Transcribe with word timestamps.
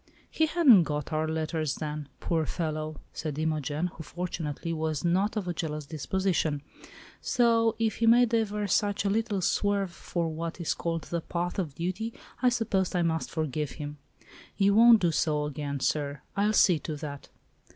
"He 0.31 0.47
hadn't 0.47 0.85
got 0.85 1.13
our 1.13 1.27
letters 1.27 1.75
then, 1.75 2.09
poor 2.19 2.47
fellow!" 2.47 2.99
said 3.13 3.37
Imogen, 3.37 3.85
who, 3.85 4.01
fortunately, 4.03 4.73
was 4.73 5.05
not 5.05 5.37
of 5.37 5.47
a 5.47 5.53
jealous 5.53 5.85
disposition. 5.85 6.63
"So 7.21 7.75
if 7.77 7.97
he 7.97 8.07
made 8.07 8.33
ever 8.33 8.65
such 8.65 9.05
a 9.05 9.11
little 9.11 9.41
swerve 9.41 9.91
from 9.91 10.35
what 10.35 10.59
is 10.59 10.73
called 10.73 11.03
the 11.03 11.21
path 11.21 11.59
of 11.59 11.75
duty 11.75 12.13
I 12.41 12.49
suppose 12.49 12.95
I 12.95 13.03
must 13.03 13.29
forgive 13.29 13.73
him. 13.73 13.99
You 14.57 14.73
won't 14.73 15.01
do 15.01 15.11
so 15.11 15.43
again, 15.43 15.81
sir, 15.81 16.21
I'll 16.35 16.53
see 16.53 16.79
to 16.79 16.95
that!" 16.95 17.29